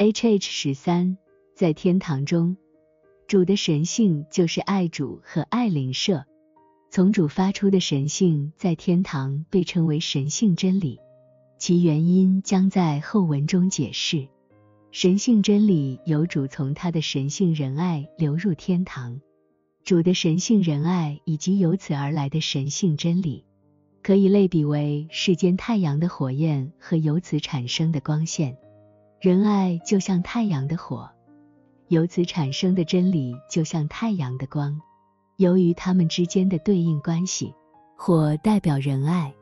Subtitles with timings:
[0.00, 1.18] H H 十三，
[1.56, 2.56] 在天堂中，
[3.26, 6.24] 主的神性就是爱主和爱灵舍。
[6.88, 11.00] 从主发出的神性在天堂被称为神性真理，
[11.58, 14.28] 其原因将在后文中解释。
[14.92, 19.20] 神性真理由主从他的神性仁爱流入天堂，
[19.82, 23.44] 主的神性仁爱以及由此而来的神性真理，
[24.04, 28.56] 可以类比为世间太阳的火焰和由此产生的光线。
[29.20, 31.10] 仁爱就像太阳的火，
[31.88, 34.80] 由此产生的真理就像太阳的光。
[35.38, 37.52] 由于它们之间的对应关系，
[37.96, 39.34] 火代表仁爱，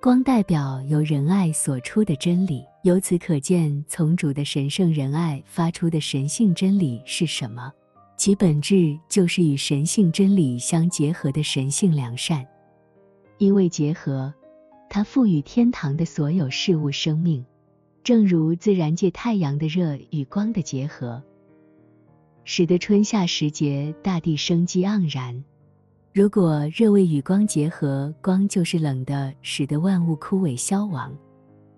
[0.00, 2.64] 光代表由仁爱所出的真理。
[2.84, 7.72] 由此可见，从主的神圣仁爱发出的神性真理是什么？
[8.16, 12.46] 其本质就是与神性真理相结合的神性良善。
[13.38, 14.32] 因为结合，
[14.88, 17.44] 它赋予天堂的所有事物生命，
[18.02, 21.22] 正如自然界太阳的热与光的结合。
[22.44, 25.44] 使得春夏时节大地生机盎然。
[26.12, 31.16] 如果热为与光结合，光就是冷的，使得万物枯萎消亡。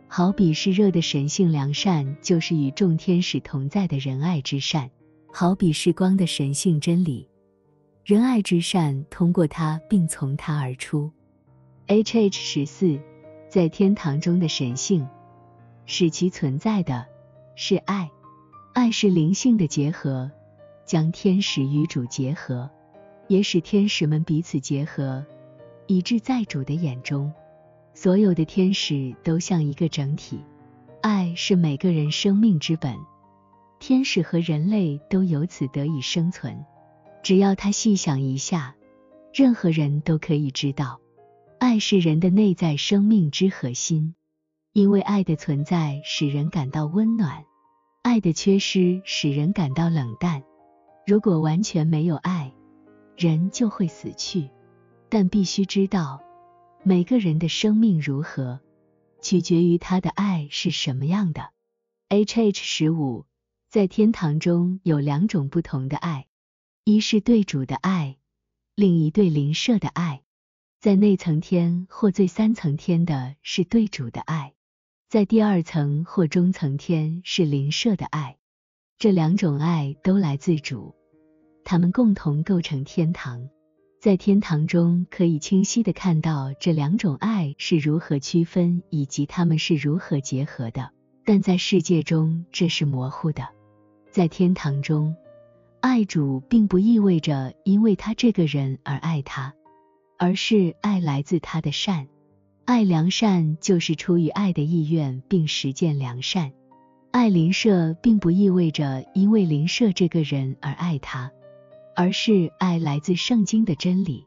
[0.09, 4.89] 好比是热的神性良善，就是与众天使同在的仁爱之善；
[5.31, 7.29] 好比是光的神性真理，
[8.05, 11.11] 仁爱之善通过它并从它而出。
[11.89, 12.99] H H 十四，
[13.51, 15.07] 在天堂中的神性，
[15.87, 17.07] 使其存在的
[17.55, 18.11] 是爱，
[18.73, 20.31] 爱是灵性的结合。
[20.85, 22.69] 将天使与主结合，
[23.29, 25.25] 也使天使们彼此结合，
[25.87, 27.33] 以致在主的眼中，
[27.95, 30.41] 所有的天使都像一个整体。
[31.01, 32.97] 爱是每个人生命之本，
[33.79, 36.63] 天使和人类都由此得以生存。
[37.23, 38.75] 只要他细想一下，
[39.33, 41.01] 任何人都可以知道，
[41.59, 44.15] 爱是人的内在生命之核心。
[44.75, 47.45] 因为爱的存在使人感到温暖，
[48.01, 50.43] 爱的缺失使人感到冷淡。
[51.07, 52.55] 如果完全没有爱，
[53.15, 54.49] 人就会死去。
[55.11, 56.23] 但必须知道，
[56.83, 58.61] 每个人的生命如何，
[59.21, 61.51] 取决于他的爱是什么样的。
[62.09, 63.27] H H 十五，
[63.69, 66.29] 在天堂中有两种不同的爱，
[66.85, 68.17] 一是对主的爱，
[68.75, 70.23] 另一对邻舍的爱。
[70.81, 74.55] 在内层天或最三层天的是对主的爱，
[75.13, 78.39] 在第二层或中层天是邻舍的爱。
[78.97, 80.95] 这两种爱都来自主，
[81.67, 83.51] 他们共同构成天堂。
[84.01, 90.91] 在天堂中，可以清晰的看到这两种爱是如何区分，以及他们是如何结合的。
[91.27, 93.47] 但在世界中，这是模糊的。
[94.11, 95.15] 在天堂中，
[95.83, 99.53] 爱主并不意味着因为他这个人而爱他，
[100.17, 102.09] 而是爱来自他的善。
[102.73, 106.53] 爱良善就是出于爱的意愿，并实践良善。
[107.11, 111.31] 爱邻舍并不意味着因为邻舍这个人而爱他，
[111.95, 114.25] 而是爱来自圣经的真理。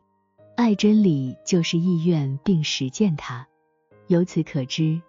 [0.56, 3.48] 爱真理就是意愿并实践它。
[4.10, 5.02] 由此可知，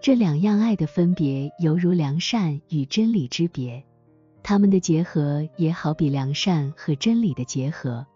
[0.00, 3.84] 这两样爱的分别犹如良善与真理之别，
[4.42, 8.06] 它们的结合也好比良善和真理的结合。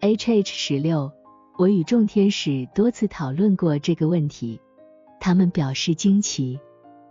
[0.00, 1.12] H H 十六，
[1.58, 4.58] 我与众天使多次讨论过这个问题，
[5.20, 6.58] 他们表示惊奇。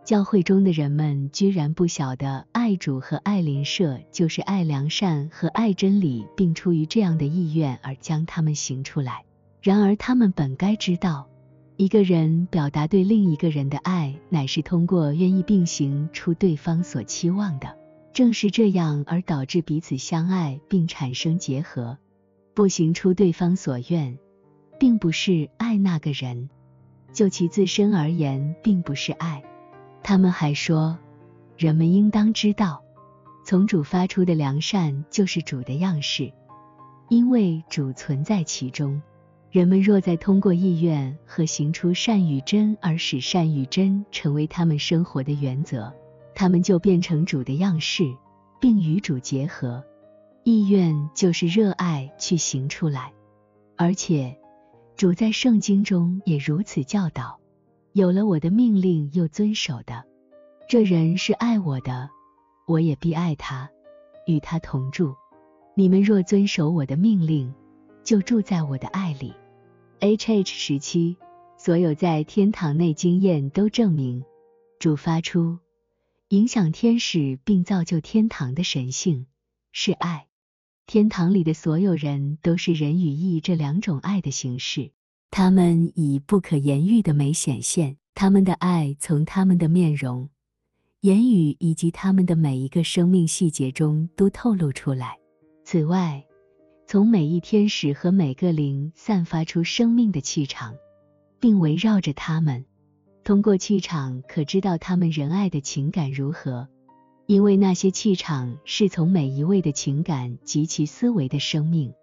[0.04, 9.24] 教会中的人们居然不晓得，爱主和爱邻舍就是爱良善和爱真理，并出于这样的意愿而将他们行出来。
[9.62, 11.28] 然而，他们本该知道，
[11.78, 17.78] 一个人表达对另一个人的爱，乃是通过愿意并行出对方所期望的。
[18.12, 22.00] 正是这样而导致彼此相爱并产生结合。
[22.54, 24.18] 不行出对方所愿，
[24.82, 26.50] 并不是爱那个人，
[27.14, 29.44] 就其自身而言，并不是爱。
[30.02, 30.98] 他们还说，
[31.56, 32.82] 人们应当知道，
[33.46, 36.34] 从主发出的良善就是主的样式，
[37.10, 39.00] 因为主存在其中。
[39.52, 45.94] 人们若在通过意愿和行出善与真而使善与真成为他们生活的原则，
[46.34, 48.12] 他们就变成主的样式，
[48.60, 49.84] 并与主结合。
[50.44, 53.14] 意愿就是热爱去行出来，
[53.78, 54.36] 而且
[55.02, 57.40] 主在圣经中也如此教导。
[57.92, 60.06] 有了我的命令又遵守的，
[60.70, 62.12] 这人是爱我的，
[62.68, 63.68] 我也必爱他，
[64.28, 65.16] 与他同住。
[65.74, 67.52] 你们若遵守我的命令，
[68.04, 69.34] 就住在我的爱里。
[70.02, 71.18] H H 时期，
[71.58, 74.24] 所有在天堂内经验都证明，
[74.78, 75.58] 主发出
[76.28, 79.26] 影响天使并造就天堂的神性
[79.72, 80.28] 是爱。
[80.92, 84.92] 天堂里的所有人都是人与义这两种爱的形式。
[85.30, 90.30] 他们以不可言喻的美显现，他们的爱从他们的面容、
[91.00, 95.18] 言语以及他们的每一个生命细节中都透露出来。
[95.64, 96.26] 此外，
[96.86, 100.76] 从每一天使和每个灵散发出生命的气场，
[101.40, 102.66] 并围绕着他们。
[103.24, 106.68] 通过气场可知道他们仁爱的情感如何，
[107.32, 111.94] 因为那些气场是从每一位的情感及其思维的生命，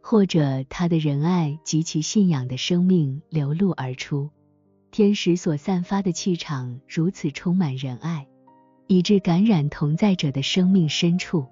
[0.00, 4.30] 或者他的仁爱及其信仰的生命流露而出。
[4.92, 8.28] 天使所散发的气场如此充满仁爱，
[8.86, 11.48] 以致感染同在者的生命深处。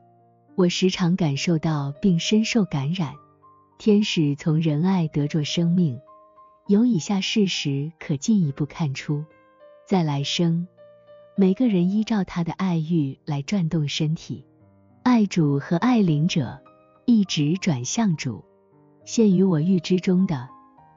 [0.55, 3.13] 我时常感受到并深受感染。
[3.77, 5.99] 天使从仁爱得着生命，
[6.69, 9.25] 有以下事实可进一步看出：
[9.85, 10.69] 在来生，
[11.39, 14.43] 每个人依照他的爱欲来转动身体，
[15.03, 16.59] 爱主和爱灵者
[17.05, 18.43] 一直转向主。
[19.05, 20.49] 陷于我欲之中的，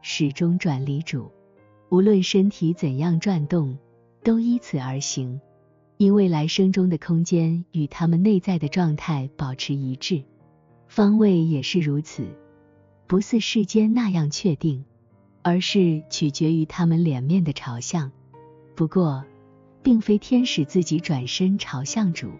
[0.01, 1.30] 始终转离主。
[1.89, 3.77] 无论身体怎样转动，
[4.24, 5.41] 都依此而行。
[5.97, 10.24] 因为来生中的空间与他们内在的状态保持一致，
[10.88, 12.25] 方位也是如此，
[13.07, 14.85] 不似世间那样确定，
[15.42, 18.09] 而是取决于他们脸面的朝向。
[18.74, 19.25] 不过，
[19.81, 22.31] 并非天使自己转身朝向主，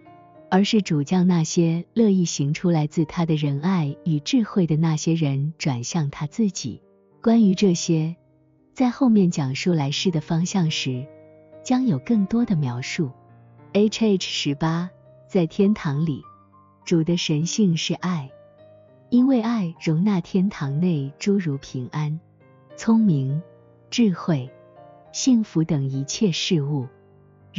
[0.50, 6.82] 而是主将那些乐意行出来自他的仁爱与智慧的那些人转向他自己。
[7.22, 8.16] 关于这些，
[8.74, 11.06] 在后面讲述来世的方向时，
[11.64, 13.12] 将有更多的描述。
[13.74, 14.90] H H 十八，
[15.28, 16.24] 在天堂里，
[16.86, 18.32] 主的神性是爱，
[19.10, 22.20] 因为爱容纳天堂内诸如平安、
[22.76, 23.42] 聪明、
[23.92, 24.50] 智慧、
[25.12, 26.88] 幸福等一切事物，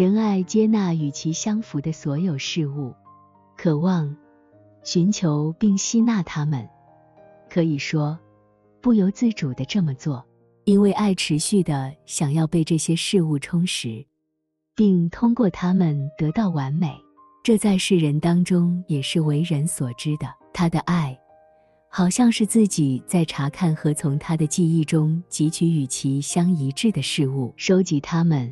[0.00, 2.94] 仁爱接纳与其相符的所有事物，
[3.54, 4.16] 渴望、
[4.82, 6.66] 寻求并吸纳它们，
[7.50, 8.18] 可以说
[8.80, 10.24] 不由自主的这么做，
[10.64, 14.02] 因为爱持续的想要被这些事物充实。
[14.74, 16.96] 并通过他们得到完美，
[17.44, 20.26] 这在世人当中也是为人所知的。
[20.54, 21.14] 他的爱，
[21.90, 28.50] 好像是自己在查看和从他的记忆中汲取与其相一致的事物，收集它们，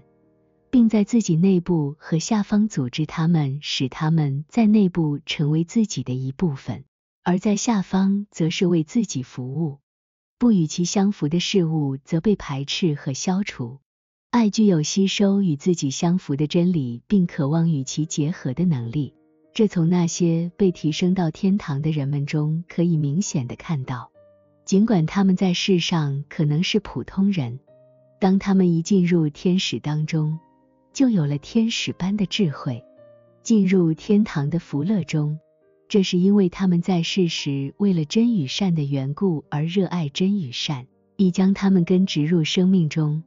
[0.71, 6.85] 并在自己内部和下方组织它们，使他们在内部成为自己的一部分，
[7.23, 9.79] 而在下方则是为自己服务。
[10.39, 13.81] 不与其相符的事物则被排斥和消除。
[14.31, 19.15] 爱具有吸收与自己相符的真理，并渴望与其结合的能力。
[19.55, 24.11] 这从那些被提升到天堂的人们中可以明显的看到。
[24.65, 27.59] 尽管他们在世上可能是普通人，
[28.21, 30.39] 当他们一进入天使当中，
[30.99, 32.83] 就有了天使般的智慧。
[33.45, 35.39] 进入天堂的福乐中，
[35.89, 43.23] 这是因为他们在世时为了真与善的缘故而热爱真与善，已将他们根植入生命中。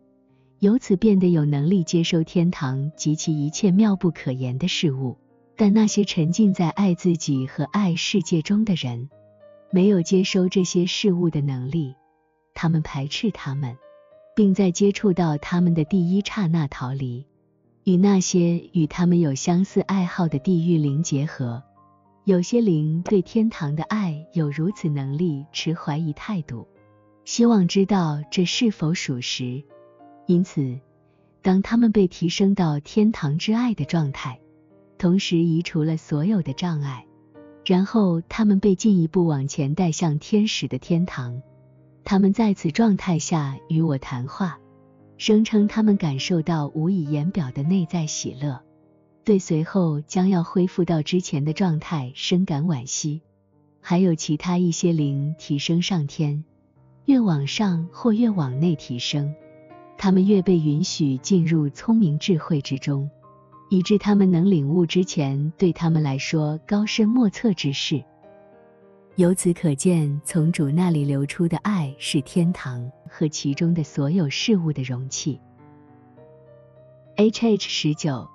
[0.60, 5.16] 由此变得有能力接收天堂及其一切妙不可言的事物，
[5.56, 9.10] 但那些沉浸在爱自己和爱世界中的人，
[9.72, 11.96] 没有接收这些事物的能力，
[12.54, 13.78] 他们排斥他们，
[14.36, 17.26] 并在接触到他们的第一刹那逃离，
[17.84, 21.64] 与那些与他们有相似爱好的地狱灵结合。
[22.24, 26.68] 有些灵对天堂的爱有如此能力持怀疑态度，
[27.26, 29.64] 希望知道这是否属实。
[30.28, 30.80] 因此，
[31.42, 34.40] 当他们被提升到天堂之爱的状态，
[35.00, 37.08] 同时移除了所有的障碍，
[37.66, 41.42] 然后他们被进一步往前带向天使的天堂。
[42.04, 44.60] 他们在此状态下与我谈话，
[45.22, 48.60] 声称他们感受到无以言表的内在喜乐，
[49.24, 53.22] 对随后将要恢复到之前的状态深感惋惜。
[53.82, 56.44] 还有其他一些灵提升上天，
[57.06, 59.32] 越往上或越往内提升。
[59.96, 63.08] 他们越被允许进入聪明智慧之中，
[63.70, 68.04] 以致他们能领悟之前对他们来说高深莫测之事。
[69.18, 75.40] 由此可见，从主那里流出的爱是天堂和其中的所有事物的容器。
[77.18, 78.28] H H 十九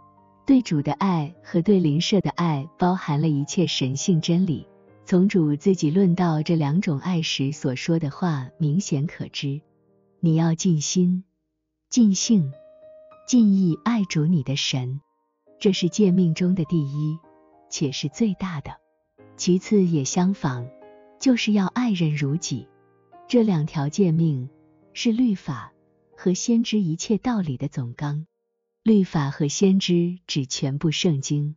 [0.46, 4.68] 对主的爱和对邻舍的爱包含了一切神性真理。
[5.06, 9.60] 从主自己论到这两种爱时所说的话，明显可知：
[10.20, 11.24] 你要尽心。
[11.88, 12.52] 尽性、
[13.26, 15.00] 尽意爱主你的神，
[15.58, 17.16] 这是诫命中的第一，
[17.70, 18.72] 且是最大的。
[19.36, 20.66] 其次也相仿，
[21.20, 22.66] 就是要爱人如己。
[23.28, 24.48] 这两条诫命
[24.92, 25.72] 是律法
[26.16, 28.26] 和先知一切道理的总纲。
[28.82, 31.56] 律法和先知指全部圣经，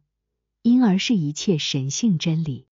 [0.63, 2.68] 因而是一切神性真理。